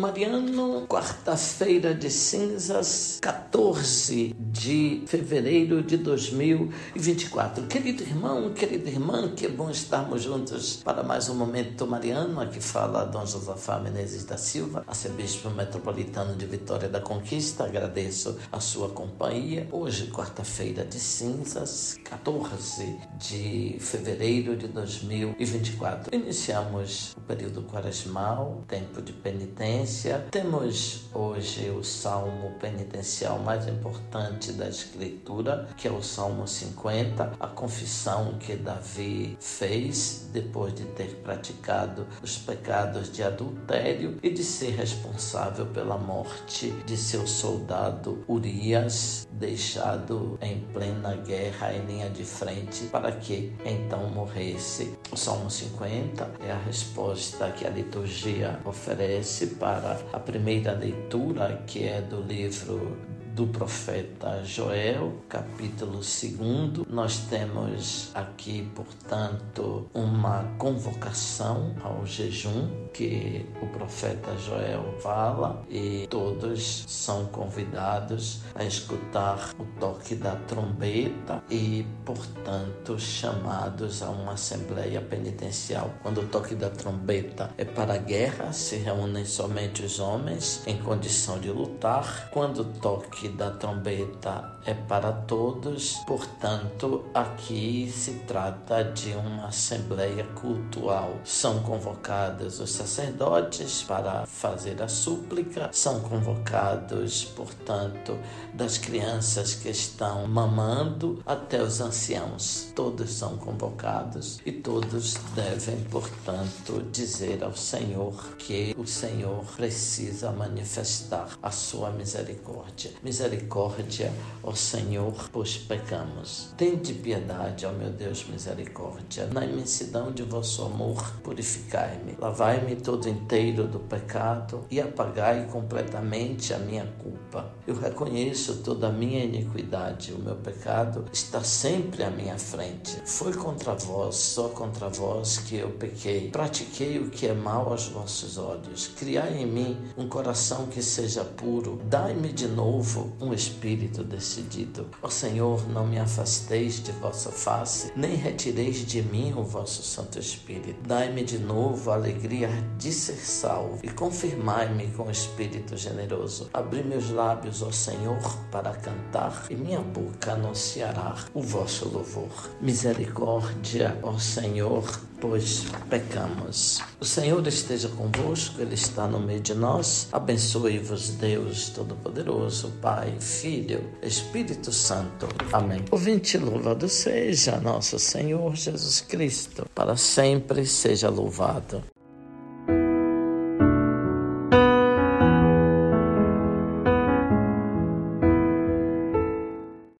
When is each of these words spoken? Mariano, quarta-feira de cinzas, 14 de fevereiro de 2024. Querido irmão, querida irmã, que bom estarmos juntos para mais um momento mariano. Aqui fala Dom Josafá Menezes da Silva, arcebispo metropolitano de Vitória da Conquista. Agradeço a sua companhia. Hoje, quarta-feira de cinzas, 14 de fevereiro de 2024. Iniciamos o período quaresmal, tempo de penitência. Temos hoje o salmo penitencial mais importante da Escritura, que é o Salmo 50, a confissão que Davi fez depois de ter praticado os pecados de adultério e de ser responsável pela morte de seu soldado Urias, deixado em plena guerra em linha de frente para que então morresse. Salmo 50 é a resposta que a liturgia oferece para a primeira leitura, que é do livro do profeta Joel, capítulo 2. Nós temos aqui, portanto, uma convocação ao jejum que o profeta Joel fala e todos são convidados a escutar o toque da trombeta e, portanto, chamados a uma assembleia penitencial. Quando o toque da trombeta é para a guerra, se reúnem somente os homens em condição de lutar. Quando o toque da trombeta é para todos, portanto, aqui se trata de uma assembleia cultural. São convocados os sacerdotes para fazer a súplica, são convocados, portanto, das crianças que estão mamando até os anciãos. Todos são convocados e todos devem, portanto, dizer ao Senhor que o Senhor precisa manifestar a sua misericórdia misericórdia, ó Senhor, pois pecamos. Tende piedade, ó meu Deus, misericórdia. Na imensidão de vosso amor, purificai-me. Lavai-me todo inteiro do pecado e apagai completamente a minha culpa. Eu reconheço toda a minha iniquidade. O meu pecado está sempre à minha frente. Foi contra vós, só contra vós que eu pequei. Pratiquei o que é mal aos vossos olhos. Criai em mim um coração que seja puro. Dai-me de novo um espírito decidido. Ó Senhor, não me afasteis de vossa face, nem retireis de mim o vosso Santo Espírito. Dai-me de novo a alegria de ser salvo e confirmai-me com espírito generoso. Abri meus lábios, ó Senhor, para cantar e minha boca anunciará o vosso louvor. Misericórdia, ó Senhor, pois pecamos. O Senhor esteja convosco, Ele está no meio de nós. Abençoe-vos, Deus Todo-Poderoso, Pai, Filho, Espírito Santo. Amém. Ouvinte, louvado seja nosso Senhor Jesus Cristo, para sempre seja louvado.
Mariano, 0.00 0.86
quarta-feira 0.88 1.94
de 1.94 2.08
cinzas, 2.10 3.18
14 3.20 4.34
de 4.38 5.02
fevereiro 5.06 5.82
de 5.82 5.98
2024. 5.98 7.66
Querido 7.66 8.02
irmão, 8.02 8.50
querida 8.54 8.88
irmã, 8.88 9.28
que 9.34 9.46
bom 9.46 9.68
estarmos 9.68 10.22
juntos 10.22 10.76
para 10.82 11.02
mais 11.02 11.28
um 11.28 11.34
momento 11.34 11.86
mariano. 11.86 12.40
Aqui 12.40 12.62
fala 12.62 13.04
Dom 13.04 13.26
Josafá 13.26 13.78
Menezes 13.78 14.24
da 14.24 14.38
Silva, 14.38 14.82
arcebispo 14.86 15.50
metropolitano 15.50 16.34
de 16.34 16.46
Vitória 16.46 16.88
da 16.88 17.00
Conquista. 17.00 17.64
Agradeço 17.64 18.38
a 18.50 18.58
sua 18.58 18.88
companhia. 18.88 19.68
Hoje, 19.70 20.06
quarta-feira 20.06 20.82
de 20.82 20.98
cinzas, 20.98 21.98
14 22.04 22.96
de 23.18 23.76
fevereiro 23.78 24.56
de 24.56 24.66
2024. 24.66 26.14
Iniciamos 26.14 27.14
o 27.18 27.20
período 27.20 27.62
quaresmal, 27.64 28.64
tempo 28.66 29.02
de 29.02 29.12
penitência. 29.12 29.89
Temos 30.30 31.08
hoje 31.12 31.68
o 31.68 31.82
salmo 31.82 32.52
penitencial 32.60 33.40
mais 33.40 33.66
importante 33.66 34.52
da 34.52 34.68
Escritura, 34.68 35.68
que 35.76 35.88
é 35.88 35.90
o 35.90 36.00
Salmo 36.00 36.46
50, 36.46 37.32
a 37.40 37.46
confissão 37.48 38.38
que 38.38 38.54
Davi 38.54 39.36
fez 39.40 40.28
depois 40.32 40.72
de 40.74 40.84
ter 40.84 41.16
praticado 41.24 42.06
os 42.22 42.38
pecados 42.38 43.10
de 43.10 43.24
adultério 43.24 44.16
e 44.22 44.30
de 44.30 44.44
ser 44.44 44.76
responsável 44.76 45.66
pela 45.66 45.98
morte 45.98 46.70
de 46.86 46.96
seu 46.96 47.26
soldado 47.26 48.24
Urias, 48.28 49.26
deixado 49.32 50.38
em 50.40 50.60
plena 50.72 51.16
guerra 51.16 51.74
em 51.74 51.84
linha 51.84 52.10
de 52.10 52.24
frente 52.24 52.84
para 52.86 53.10
que 53.10 53.52
então 53.64 54.08
morresse. 54.08 54.96
Salmo 55.16 55.50
50 55.50 56.30
é 56.40 56.52
a 56.52 56.58
resposta 56.58 57.50
que 57.50 57.66
a 57.66 57.70
liturgia 57.70 58.60
oferece 58.64 59.48
para 59.48 60.00
a 60.12 60.18
primeira 60.18 60.72
leitura, 60.72 61.62
que 61.66 61.84
é 61.84 62.00
do 62.00 62.22
livro 62.22 62.96
do 63.34 63.46
profeta 63.46 64.42
Joel, 64.44 65.12
capítulo 65.28 66.00
2. 66.00 66.86
Nós 66.88 67.18
temos 67.30 68.10
aqui, 68.14 68.68
portanto, 68.74 69.88
uma 69.94 70.44
convocação 70.58 71.74
ao 71.82 72.04
jejum 72.04 72.68
que 72.92 73.46
o 73.62 73.66
profeta 73.66 74.36
Joel 74.38 74.94
fala 75.00 75.64
e 75.68 76.06
todos 76.10 76.84
são 76.88 77.26
convidados 77.26 78.40
a 78.54 78.64
escutar 78.64 79.54
o 79.58 79.64
toque 79.78 80.14
da 80.14 80.34
trombeta 80.36 81.42
e, 81.48 81.86
portanto, 82.04 82.98
chamados 82.98 84.02
a 84.02 84.10
uma 84.10 84.32
assembleia 84.32 85.00
penitencial. 85.00 85.90
Quando 86.02 86.22
o 86.22 86.26
toque 86.26 86.54
da 86.54 86.70
trombeta 86.70 87.50
é 87.56 87.64
para 87.64 87.94
a 87.94 87.98
guerra, 87.98 88.52
se 88.52 88.76
reúnem 88.76 89.24
somente 89.24 89.82
os 89.82 90.00
homens 90.00 90.62
em 90.66 90.76
condição 90.78 91.38
de 91.38 91.50
lutar. 91.50 92.28
Quando 92.32 92.60
o 92.60 92.64
toque 92.64 93.19
da 93.28 93.50
trombeta 93.50 94.59
é 94.64 94.74
para 94.74 95.12
todos, 95.12 95.94
portanto, 96.06 97.04
aqui 97.14 97.90
se 97.90 98.12
trata 98.26 98.84
de 98.84 99.12
uma 99.12 99.46
assembleia 99.46 100.24
cultural. 100.24 101.18
São 101.24 101.60
convocados 101.60 102.60
os 102.60 102.70
sacerdotes 102.70 103.82
para 103.82 104.26
fazer 104.26 104.82
a 104.82 104.88
súplica, 104.88 105.70
são 105.72 106.00
convocados, 106.00 107.24
portanto, 107.24 108.18
das 108.54 108.78
crianças 108.78 109.54
que 109.54 109.70
estão 109.70 110.26
mamando 110.26 111.22
até 111.26 111.62
os 111.62 111.80
anciãos. 111.80 112.72
Todos 112.74 113.10
são 113.12 113.36
convocados 113.36 114.40
e 114.44 114.52
todos 114.52 115.14
devem, 115.34 115.80
portanto, 115.84 116.82
dizer 116.92 117.42
ao 117.42 117.56
Senhor 117.56 118.36
que 118.36 118.74
o 118.78 118.86
Senhor 118.86 119.44
precisa 119.56 120.30
manifestar 120.32 121.28
a 121.42 121.50
sua 121.50 121.90
misericórdia 121.90 122.90
misericórdia, 123.02 124.12
ó 124.42 124.49
Senhor, 124.56 125.28
pois 125.32 125.56
pecamos. 125.56 126.52
Tende 126.56 126.94
piedade, 126.94 127.66
ó 127.66 127.72
meu 127.72 127.90
Deus, 127.90 128.24
misericórdia. 128.28 129.26
Na 129.26 129.44
imensidão 129.44 130.12
de 130.12 130.22
vosso 130.22 130.62
amor, 130.64 131.14
purificai-me. 131.22 132.16
Lavai-me 132.18 132.76
todo 132.76 133.08
inteiro 133.08 133.66
do 133.66 133.78
pecado 133.80 134.64
e 134.70 134.80
apagai 134.80 135.46
completamente 135.50 136.52
a 136.54 136.58
minha 136.58 136.86
culpa. 137.02 137.50
Eu 137.66 137.74
reconheço 137.74 138.62
toda 138.62 138.88
a 138.88 138.92
minha 138.92 139.24
iniquidade. 139.24 140.12
O 140.12 140.18
meu 140.18 140.36
pecado 140.36 141.04
está 141.12 141.42
sempre 141.42 142.02
à 142.02 142.10
minha 142.10 142.38
frente. 142.38 143.00
Foi 143.04 143.32
contra 143.32 143.74
vós, 143.74 144.16
só 144.16 144.48
contra 144.48 144.88
vós 144.88 145.38
que 145.38 145.56
eu 145.56 145.70
pequei. 145.70 146.30
Pratiquei 146.30 146.98
o 146.98 147.10
que 147.10 147.26
é 147.26 147.34
mal 147.34 147.70
aos 147.70 147.88
vossos 147.88 148.38
olhos. 148.38 148.88
Criai 148.88 149.38
em 149.38 149.46
mim 149.46 149.76
um 149.96 150.08
coração 150.08 150.66
que 150.66 150.82
seja 150.82 151.24
puro. 151.24 151.80
Dai-me 151.84 152.32
de 152.32 152.48
novo 152.48 153.12
um 153.20 153.32
espírito 153.32 154.04
decidido. 154.40 154.86
Ó 155.02 155.08
Senhor, 155.08 155.68
não 155.68 155.86
me 155.86 155.98
afasteis 155.98 156.82
de 156.82 156.92
vossa 156.92 157.30
face, 157.30 157.92
nem 157.94 158.14
retireis 158.14 158.78
de 158.78 159.02
mim 159.02 159.32
o 159.36 159.42
vosso 159.42 159.82
Santo 159.82 160.18
Espírito. 160.18 160.80
Dai-me 160.86 161.22
de 161.22 161.38
novo 161.38 161.90
a 161.90 161.94
alegria 161.94 162.48
de 162.78 162.92
ser 162.92 163.16
salvo 163.16 163.80
e 163.82 163.88
confirmai-me 163.88 164.88
com 164.88 165.10
espírito 165.10 165.76
generoso. 165.76 166.48
Abri 166.52 166.82
meus 166.82 167.10
lábios, 167.10 167.62
ó 167.62 167.70
Senhor, 167.70 168.20
para 168.50 168.72
cantar 168.72 169.46
e 169.50 169.54
minha 169.54 169.80
boca 169.80 170.32
anunciará 170.32 171.16
o 171.34 171.42
vosso 171.42 171.88
louvor. 171.88 172.50
Misericórdia, 172.60 173.98
ó 174.02 174.18
Senhor, 174.18 174.84
pois 175.20 175.66
pecamos. 175.88 176.80
O 176.98 177.04
Senhor 177.04 177.46
esteja 177.46 177.88
convosco, 177.88 178.60
Ele 178.60 178.74
está 178.74 179.06
no 179.06 179.20
meio 179.20 179.40
de 179.40 179.54
nós. 179.54 180.08
Abençoe-vos, 180.12 181.10
Deus 181.10 181.68
Todo-Poderoso, 181.68 182.72
Pai, 182.80 183.14
Filho, 183.20 183.84
Espírito 184.02 184.72
Santo. 184.72 185.28
Amém. 185.52 185.84
Ouvinte, 185.90 186.38
louvado 186.38 186.88
seja 186.88 187.60
nosso 187.60 187.98
Senhor 187.98 188.56
Jesus 188.56 189.00
Cristo, 189.00 189.66
para 189.74 189.96
sempre 189.96 190.64
seja 190.66 191.08
louvado. 191.08 191.82